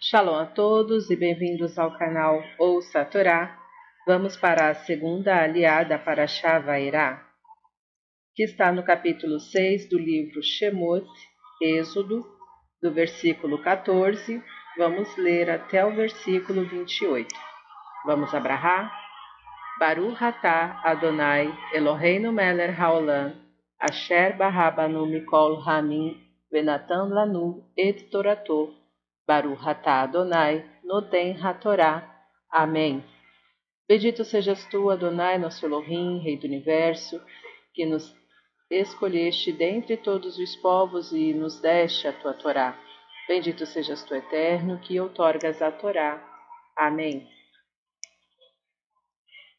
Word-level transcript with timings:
Shalom 0.00 0.36
a 0.36 0.46
todos 0.46 1.10
e 1.10 1.16
bem-vindos 1.16 1.76
ao 1.76 1.90
canal 1.98 2.40
Ouça 2.56 3.00
a 3.00 3.04
Torá. 3.04 3.58
Vamos 4.06 4.36
para 4.36 4.68
a 4.68 4.74
segunda 4.74 5.42
aliada 5.42 5.98
para 5.98 6.24
Shavairá, 6.24 7.26
que 8.32 8.44
está 8.44 8.70
no 8.70 8.84
capítulo 8.84 9.40
6 9.40 9.88
do 9.88 9.98
livro 9.98 10.40
Shemot, 10.40 11.04
Êxodo, 11.60 12.24
do 12.80 12.92
versículo 12.92 13.60
14. 13.60 14.40
Vamos 14.76 15.16
ler 15.16 15.50
até 15.50 15.84
o 15.84 15.92
versículo 15.92 16.64
28. 16.64 17.26
Vamos 18.06 18.32
abrahar? 18.32 18.96
Baruch 19.80 20.22
atah 20.22 20.80
Adonai 20.84 21.52
Eloheinu 21.74 22.30
melech 22.30 22.78
haolam 22.78 23.34
asher 23.80 24.36
barabanu 24.36 25.06
mikol 25.06 25.60
hamim 25.66 26.14
venatan 26.52 27.10
lanu 27.10 27.64
et 27.76 28.08
torato 28.12 28.77
Baruch 29.28 29.60
atah 29.68 30.04
Adonai, 30.04 30.64
Noten 30.82 31.36
Hatorá. 31.36 32.02
Amém. 32.50 33.04
Bendito 33.86 34.24
sejas 34.24 34.64
tu, 34.70 34.88
Adonai, 34.88 35.36
nosso 35.36 35.66
Elohim, 35.66 36.18
Rei 36.20 36.38
do 36.38 36.46
Universo, 36.46 37.22
que 37.74 37.84
nos 37.84 38.16
escolheste 38.70 39.52
dentre 39.52 39.98
todos 39.98 40.38
os 40.38 40.56
povos 40.56 41.12
e 41.12 41.34
nos 41.34 41.60
deste 41.60 42.08
a 42.08 42.12
tua 42.14 42.32
Torá. 42.32 42.74
Bendito 43.28 43.66
sejas 43.66 44.02
tu, 44.02 44.14
Eterno, 44.14 44.80
que 44.80 44.98
outorgas 44.98 45.60
a 45.60 45.70
Torá. 45.70 46.24
Amém. 46.74 47.28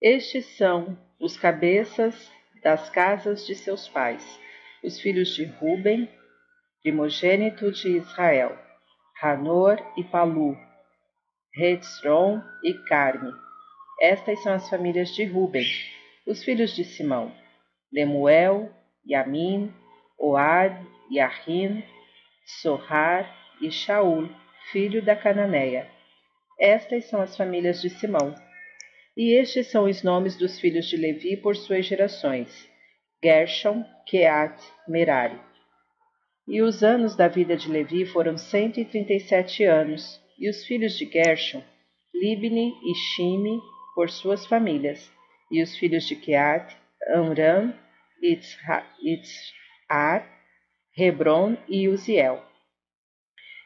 Estes 0.00 0.56
são 0.56 0.98
os 1.20 1.36
cabeças 1.36 2.32
das 2.62 2.88
casas 2.88 3.46
de 3.46 3.54
seus 3.54 3.86
pais, 3.88 4.40
os 4.82 4.98
filhos 4.98 5.34
de 5.34 5.44
Ruben, 5.44 6.08
primogênito 6.82 7.70
de 7.70 7.98
Israel 7.98 8.69
Hanor 9.22 9.78
e 9.98 10.04
Palu, 10.04 10.56
Hetzron 11.54 12.42
e 12.64 12.72
Carme. 12.88 13.30
Estas 14.00 14.42
são 14.42 14.54
as 14.54 14.66
famílias 14.70 15.14
de 15.14 15.24
Ruben, 15.24 15.66
os 16.26 16.42
filhos 16.42 16.74
de 16.74 16.84
Simão, 16.84 17.30
Lemuel, 17.92 18.70
Yamin, 19.06 19.74
Oad, 20.18 20.74
Yahim, 21.12 21.84
Sohar 22.62 23.30
e 23.60 23.70
Shaul, 23.70 24.30
filho 24.72 25.02
da 25.02 25.14
Cananeia. 25.14 25.86
Estas 26.58 27.04
são 27.04 27.20
as 27.20 27.36
famílias 27.36 27.82
de 27.82 27.90
Simão. 27.90 28.34
E 29.14 29.34
estes 29.34 29.70
são 29.70 29.84
os 29.84 30.02
nomes 30.02 30.34
dos 30.36 30.58
filhos 30.58 30.86
de 30.86 30.96
Levi 30.96 31.36
por 31.36 31.54
suas 31.56 31.84
gerações: 31.84 32.68
Gershon, 33.22 33.84
Keat, 34.06 34.58
Merari. 34.88 35.49
E 36.52 36.60
os 36.62 36.82
anos 36.82 37.14
da 37.14 37.28
vida 37.28 37.56
de 37.56 37.70
Levi 37.70 38.04
foram 38.04 38.36
cento 38.36 38.80
e 38.80 38.84
trinta 38.84 39.12
e 39.12 39.20
sete 39.20 39.62
anos, 39.62 40.20
e 40.36 40.50
os 40.50 40.64
filhos 40.64 40.98
de 40.98 41.08
Gershon, 41.08 41.62
Libni 42.12 42.74
e 42.82 42.92
Shime, 42.92 43.60
por 43.94 44.10
suas 44.10 44.44
famílias, 44.46 45.12
e 45.48 45.62
os 45.62 45.76
filhos 45.76 46.08
de 46.08 46.16
Keat, 46.16 46.76
Amram, 47.14 47.72
Itzhar, 48.20 48.84
Hebron 50.98 51.56
e 51.68 51.86
Uziel. 51.86 52.42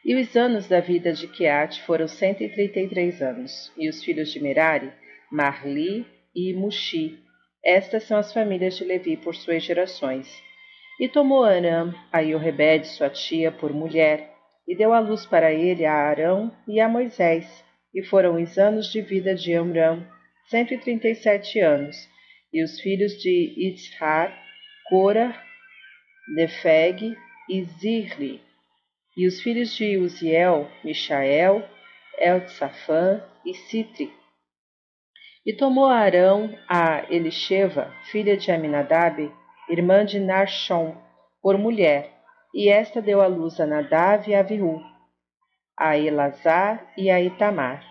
E 0.05 0.13
os 0.13 0.35
anos 0.35 0.67
da 0.67 0.79
vida 0.79 1.11
de 1.11 1.27
Keat 1.27 1.81
foram 1.81 2.07
cento 2.07 2.43
e 2.43 2.49
trinta 2.49 2.79
e 2.81 2.87
três 2.87 3.19
anos, 3.19 3.73
e 3.75 3.89
os 3.89 4.03
filhos 4.03 4.31
de 4.31 4.39
Merari, 4.39 4.93
Marli 5.31 6.05
e 6.35 6.53
Mushi. 6.53 7.17
Estas 7.65 8.03
são 8.03 8.19
as 8.19 8.31
famílias 8.31 8.77
de 8.77 8.83
Levi 8.83 9.17
por 9.17 9.33
suas 9.33 9.63
gerações. 9.63 10.27
E 10.99 11.09
tomou 11.09 11.43
Arã 11.43 11.93
a 12.11 12.21
Iorebede, 12.21 12.87
sua 12.87 13.09
tia, 13.09 13.51
por 13.51 13.73
mulher, 13.73 14.33
e 14.67 14.75
deu 14.75 14.93
à 14.93 14.99
luz 14.99 15.25
para 15.25 15.51
ele 15.51 15.85
a 15.85 15.93
Arão 15.93 16.55
e 16.67 16.79
a 16.79 16.87
Moisés. 16.87 17.63
E 17.93 18.01
foram 18.03 18.41
os 18.41 18.57
anos 18.57 18.91
de 18.91 19.01
vida 19.01 19.35
de 19.35 19.53
Amram, 19.53 20.05
cento 20.49 20.73
e 20.73 20.77
trinta 20.77 21.07
e 21.07 21.15
sete 21.15 21.59
anos. 21.59 21.97
E 22.51 22.63
os 22.63 22.79
filhos 22.79 23.21
de 23.21 23.53
Itzhar, 23.57 24.33
Cora, 24.89 25.35
Nefeg 26.33 27.15
e 27.49 27.63
Zirli. 27.63 28.41
E 29.17 29.27
os 29.27 29.41
filhos 29.41 29.75
de 29.75 29.97
Uziel, 29.97 30.69
Michael, 30.83 31.67
Eltsafã 32.17 33.21
e 33.45 33.53
Citri. 33.53 34.11
E 35.45 35.53
tomou 35.53 35.85
Arão 35.85 36.57
a 36.67 37.05
Elisheva, 37.09 37.93
filha 38.11 38.35
de 38.35 38.51
Aminadab, 38.51 39.31
irmã 39.69 40.05
de 40.05 40.19
Narshon, 40.19 40.95
por 41.41 41.57
mulher, 41.57 42.11
e 42.53 42.69
esta 42.69 43.01
deu 43.01 43.21
à 43.21 43.27
luz 43.27 43.59
a 43.59 43.65
Nadav 43.65 44.29
e 44.29 44.35
a 44.35 44.39
Avihu, 44.39 44.81
a 45.77 45.97
Elazar 45.97 46.91
e 46.97 47.09
a 47.09 47.21
Itamar. 47.21 47.83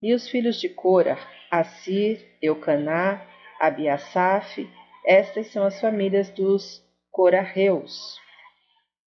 E 0.00 0.14
os 0.14 0.28
filhos 0.28 0.60
de 0.60 0.68
Cora, 0.68 1.18
Assir, 1.50 2.24
Eucaná, 2.40 3.22
Abiasaf, 3.60 4.68
estas 5.04 5.48
são 5.48 5.64
as 5.64 5.80
famílias 5.80 6.30
dos 6.30 6.82
Corarreus. 7.10 8.16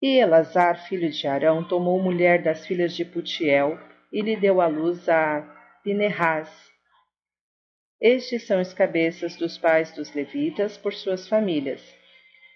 E 0.01 0.17
Elazar, 0.17 0.87
filho 0.87 1.09
de 1.09 1.27
Arão, 1.27 1.63
tomou 1.63 2.01
mulher 2.01 2.41
das 2.41 2.65
filhas 2.65 2.93
de 2.93 3.05
Putiel 3.05 3.79
e 4.11 4.21
lhe 4.21 4.35
deu 4.35 4.59
à 4.59 4.67
luz 4.67 5.07
a 5.07 5.41
Pinerás. 5.83 6.49
Estes 8.01 8.47
são 8.47 8.59
os 8.59 8.73
cabeças 8.73 9.35
dos 9.35 9.57
pais 9.57 9.91
dos 9.91 10.13
levitas 10.13 10.75
por 10.75 10.93
suas 10.93 11.27
famílias, 11.29 11.81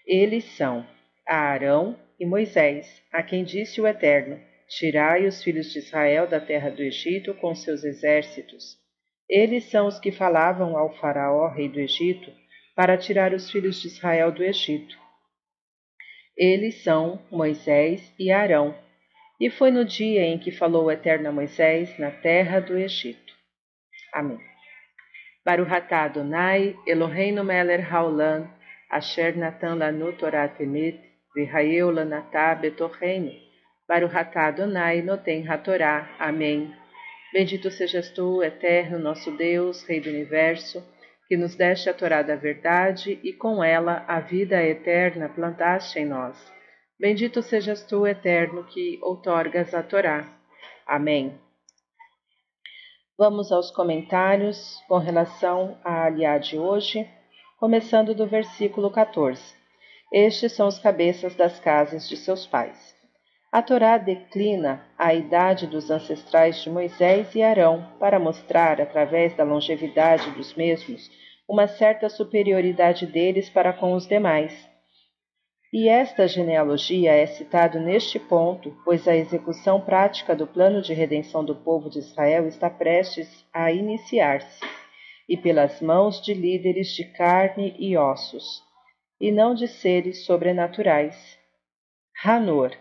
eles 0.06 0.44
são 0.56 0.86
Arão 1.26 1.98
e 2.18 2.24
Moisés, 2.24 3.02
a 3.12 3.22
quem 3.22 3.42
disse 3.42 3.80
o 3.80 3.86
Eterno: 3.86 4.40
Tirai 4.68 5.26
os 5.26 5.42
filhos 5.42 5.72
de 5.72 5.80
Israel 5.80 6.26
da 6.26 6.40
terra 6.40 6.70
do 6.70 6.82
Egito 6.82 7.34
com 7.34 7.54
seus 7.54 7.82
exércitos. 7.82 8.76
Eles 9.28 9.64
são 9.64 9.88
os 9.88 9.98
que 9.98 10.12
falavam 10.12 10.76
ao 10.76 10.94
Faraó, 10.96 11.48
rei 11.48 11.68
do 11.68 11.80
Egito, 11.80 12.32
para 12.76 12.96
tirar 12.96 13.32
os 13.32 13.50
filhos 13.50 13.80
de 13.80 13.88
Israel 13.88 14.30
do 14.30 14.44
Egito. 14.44 14.96
Eles 16.36 16.82
são 16.82 17.20
Moisés 17.30 18.14
e 18.18 18.30
Arão. 18.30 18.76
E 19.40 19.50
foi 19.50 19.70
no 19.70 19.84
dia 19.84 20.22
em 20.22 20.38
que 20.38 20.50
falou 20.50 20.84
o 20.84 20.90
Eterno 20.90 21.28
a 21.28 21.32
Moisés 21.32 21.98
na 21.98 22.10
terra 22.10 22.60
do 22.60 22.76
Egito. 22.78 23.34
Amém. 24.12 24.38
Baruch 25.44 25.72
atah 25.72 26.04
Adonai, 26.04 26.76
Eloheinu 26.86 27.44
melech 27.44 27.82
haolam, 27.82 28.50
Asher 28.90 29.36
Natan 29.36 29.74
Lanu 29.74 30.12
Torah 30.12 30.48
Temet, 30.48 31.00
Virraeu 31.34 31.90
Lanatá 31.90 32.54
Betorreino, 32.54 33.32
Baruhatá 33.88 34.46
Adonai 34.46 35.02
Noten 35.02 35.46
Hatorá. 35.48 36.08
Amém. 36.18 36.72
Bendito 37.32 37.70
sejas 37.70 38.10
tu, 38.10 38.42
eterno 38.42 38.98
nosso 38.98 39.30
Deus, 39.36 39.82
Rei 39.84 40.00
do 40.00 40.08
Universo, 40.08 40.82
que 41.28 41.36
nos 41.36 41.54
deste 41.54 41.90
a 41.90 41.94
Torá 41.94 42.22
da 42.22 42.36
verdade 42.36 43.18
e 43.22 43.32
com 43.32 43.62
ela 43.62 44.04
a 44.06 44.20
vida 44.20 44.62
eterna 44.62 45.28
plantaste 45.28 45.98
em 45.98 46.06
nós. 46.06 46.36
Bendito 46.98 47.42
sejas 47.42 47.84
tu, 47.84 48.06
eterno, 48.06 48.64
que 48.64 48.98
outorgas 49.02 49.74
a 49.74 49.82
Torá. 49.82 50.26
Amém. 50.86 51.38
Vamos 53.18 53.50
aos 53.50 53.70
comentários 53.70 54.80
com 54.88 54.98
relação 54.98 55.78
à 55.84 56.04
aliá 56.04 56.38
de 56.38 56.58
hoje 56.58 57.06
começando 57.58 58.14
do 58.14 58.26
versículo 58.26 58.90
14. 58.90 59.42
Estes 60.12 60.52
são 60.52 60.68
os 60.68 60.78
cabeças 60.78 61.34
das 61.34 61.58
casas 61.58 62.06
de 62.06 62.14
seus 62.14 62.46
pais. 62.46 62.94
A 63.50 63.62
Torá 63.62 63.96
declina 63.96 64.84
a 64.98 65.14
idade 65.14 65.66
dos 65.66 65.90
ancestrais 65.90 66.62
de 66.62 66.68
Moisés 66.68 67.34
e 67.34 67.42
Arão 67.42 67.92
para 67.98 68.18
mostrar, 68.18 68.78
através 68.78 69.34
da 69.34 69.42
longevidade 69.42 70.30
dos 70.32 70.54
mesmos, 70.54 71.10
uma 71.48 71.66
certa 71.66 72.10
superioridade 72.10 73.06
deles 73.06 73.48
para 73.48 73.72
com 73.72 73.94
os 73.94 74.06
demais. 74.06 74.68
E 75.72 75.88
esta 75.88 76.28
genealogia 76.28 77.12
é 77.12 77.24
citada 77.24 77.80
neste 77.80 78.18
ponto, 78.18 78.76
pois 78.84 79.08
a 79.08 79.16
execução 79.16 79.80
prática 79.80 80.36
do 80.36 80.46
plano 80.46 80.82
de 80.82 80.92
redenção 80.92 81.42
do 81.42 81.54
povo 81.54 81.88
de 81.88 82.00
Israel 82.00 82.46
está 82.46 82.68
prestes 82.68 83.46
a 83.50 83.72
iniciar-se 83.72 84.75
e 85.28 85.36
pelas 85.36 85.80
mãos 85.80 86.20
de 86.20 86.32
líderes 86.32 86.88
de 86.88 87.04
carne 87.04 87.74
e 87.78 87.96
ossos, 87.96 88.62
e 89.20 89.32
não 89.32 89.54
de 89.54 89.66
seres 89.66 90.24
sobrenaturais. 90.24 91.38
Hanor. 92.24 92.76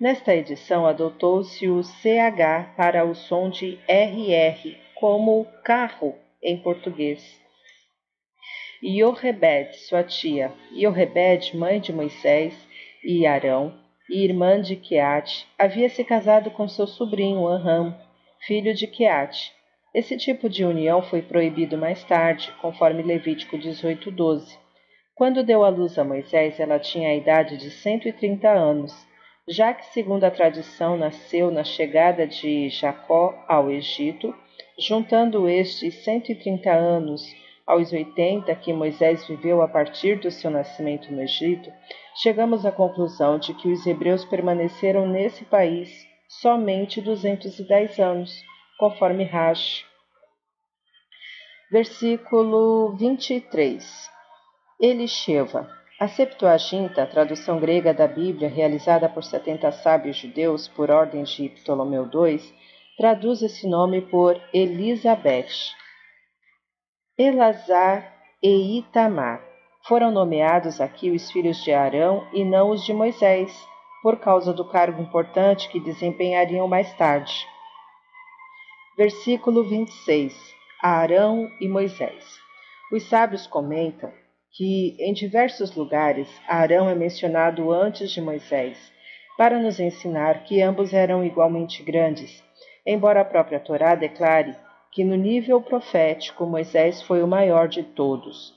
Nesta 0.00 0.34
edição 0.34 0.86
adotou-se 0.86 1.68
o 1.68 1.82
CH 1.82 2.74
para 2.74 3.04
o 3.04 3.14
som 3.14 3.50
de 3.50 3.78
RR, 3.86 4.76
como 4.94 5.44
carro 5.62 6.14
em 6.42 6.56
português. 6.56 7.38
Yorebed, 8.82 9.76
sua 9.76 10.02
tia, 10.02 10.52
Yorebed, 10.72 11.54
mãe 11.54 11.78
de 11.78 11.92
Moisés 11.92 12.54
e 13.04 13.26
Arão, 13.26 13.78
e 14.08 14.24
irmã 14.24 14.60
de 14.60 14.74
Keat, 14.74 15.46
havia 15.58 15.88
se 15.90 16.02
casado 16.02 16.50
com 16.50 16.66
seu 16.66 16.86
sobrinho 16.86 17.46
Anram, 17.46 17.94
filho 18.40 18.74
de 18.74 18.86
Keat, 18.86 19.52
esse 19.94 20.16
tipo 20.16 20.48
de 20.48 20.64
união 20.64 21.02
foi 21.02 21.20
proibido 21.20 21.76
mais 21.76 22.04
tarde, 22.04 22.52
conforme 22.60 23.02
Levítico 23.02 23.58
18:12. 23.58 24.56
Quando 25.14 25.42
deu 25.42 25.64
à 25.64 25.68
luz 25.68 25.98
a 25.98 26.04
Moisés, 26.04 26.60
ela 26.60 26.78
tinha 26.78 27.10
a 27.10 27.14
idade 27.14 27.56
de 27.56 27.70
130 27.70 28.48
anos. 28.48 29.08
já 29.48 29.74
que, 29.74 29.84
segundo 29.86 30.22
a 30.22 30.30
tradição, 30.30 30.96
nasceu 30.96 31.50
na 31.50 31.64
chegada 31.64 32.24
de 32.24 32.68
Jacó 32.68 33.34
ao 33.48 33.68
Egito, 33.68 34.32
juntando 34.78 35.48
estes 35.48 36.04
130 36.04 36.70
anos 36.70 37.22
aos 37.66 37.92
80 37.92 38.54
que 38.56 38.72
Moisés 38.72 39.26
viveu 39.26 39.60
a 39.60 39.68
partir 39.68 40.20
do 40.20 40.30
seu 40.30 40.50
nascimento 40.50 41.12
no 41.12 41.22
Egito, 41.22 41.72
chegamos 42.22 42.64
à 42.64 42.70
conclusão 42.70 43.38
de 43.38 43.52
que 43.54 43.68
os 43.68 43.86
hebreus 43.86 44.24
permaneceram 44.24 45.06
nesse 45.08 45.44
país 45.44 46.06
somente 46.28 47.00
210 47.00 47.98
anos, 47.98 48.44
conforme 48.80 49.24
Rashi. 49.24 49.84
Versículo 51.70 52.96
23. 52.96 54.10
Elisheva. 54.80 55.68
A 56.00 56.08
Septuaginta, 56.08 57.06
tradução 57.06 57.60
grega 57.60 57.92
da 57.92 58.08
Bíblia 58.08 58.48
realizada 58.48 59.06
por 59.06 59.22
70 59.22 59.70
sábios 59.70 60.16
judeus 60.16 60.66
por 60.66 60.90
ordem 60.90 61.24
de 61.24 61.50
Ptolomeu 61.50 62.08
II, 62.10 62.40
traduz 62.96 63.42
esse 63.42 63.68
nome 63.68 64.00
por 64.00 64.40
Elizabeth. 64.54 65.74
Elazar 67.18 68.16
e 68.42 68.78
Itamar. 68.78 69.44
Foram 69.86 70.10
nomeados 70.10 70.80
aqui 70.80 71.10
os 71.10 71.30
filhos 71.30 71.62
de 71.62 71.70
Arão 71.70 72.26
e 72.32 72.46
não 72.46 72.70
os 72.70 72.82
de 72.82 72.94
Moisés, 72.94 73.52
por 74.02 74.18
causa 74.18 74.54
do 74.54 74.64
cargo 74.64 75.02
importante 75.02 75.68
que 75.68 75.78
desempenhariam 75.78 76.66
mais 76.66 76.94
tarde. 76.94 77.46
Versículo 79.00 79.64
26. 79.64 80.54
Arão 80.82 81.50
e 81.58 81.66
Moisés. 81.66 82.38
Os 82.92 83.08
sábios 83.08 83.46
comentam 83.46 84.12
que 84.52 84.94
em 85.00 85.14
diversos 85.14 85.74
lugares 85.74 86.28
Arão 86.46 86.86
é 86.86 86.94
mencionado 86.94 87.72
antes 87.72 88.10
de 88.10 88.20
Moisés, 88.20 88.76
para 89.38 89.58
nos 89.58 89.80
ensinar 89.80 90.44
que 90.44 90.60
ambos 90.60 90.92
eram 90.92 91.24
igualmente 91.24 91.82
grandes, 91.82 92.44
embora 92.84 93.22
a 93.22 93.24
própria 93.24 93.58
Torá 93.58 93.94
declare 93.94 94.54
que 94.92 95.02
no 95.02 95.16
nível 95.16 95.62
profético 95.62 96.44
Moisés 96.44 97.00
foi 97.00 97.22
o 97.22 97.26
maior 97.26 97.68
de 97.68 97.82
todos. 97.82 98.52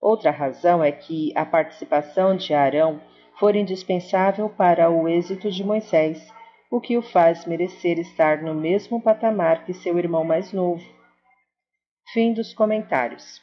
Outra 0.00 0.30
razão 0.30 0.80
é 0.80 0.92
que 0.92 1.32
a 1.34 1.44
participação 1.44 2.36
de 2.36 2.54
Arão 2.54 3.00
for 3.36 3.56
indispensável 3.56 4.48
para 4.48 4.88
o 4.88 5.08
êxito 5.08 5.50
de 5.50 5.64
Moisés, 5.64 6.24
o 6.70 6.80
que 6.80 6.96
o 6.96 7.02
faz 7.02 7.46
merecer 7.46 7.98
estar 7.98 8.42
no 8.42 8.54
mesmo 8.54 9.00
patamar 9.02 9.64
que 9.64 9.72
seu 9.72 9.98
irmão 9.98 10.24
mais 10.24 10.52
novo. 10.52 10.84
Fim 12.12 12.32
dos 12.32 12.52
comentários. 12.54 13.40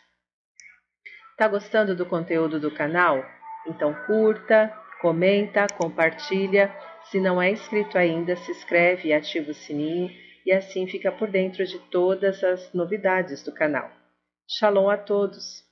Tá 1.37 1.47
gostando 1.47 1.95
do 1.95 2.05
conteúdo 2.05 2.59
do 2.59 2.73
canal? 2.73 3.23
Então 3.67 3.93
curta, 4.05 4.71
comenta, 5.01 5.67
compartilha. 5.77 6.73
Se 7.05 7.19
não 7.19 7.41
é 7.41 7.51
inscrito 7.51 7.97
ainda, 7.97 8.35
se 8.35 8.51
inscreve 8.51 9.09
e 9.09 9.13
ativa 9.13 9.51
o 9.51 9.53
sininho 9.53 10.09
e 10.45 10.51
assim 10.51 10.87
fica 10.87 11.11
por 11.11 11.29
dentro 11.29 11.65
de 11.65 11.79
todas 11.89 12.43
as 12.43 12.71
novidades 12.73 13.43
do 13.43 13.51
canal. 13.51 13.89
Shalom 14.47 14.89
a 14.89 14.97
todos! 14.97 15.64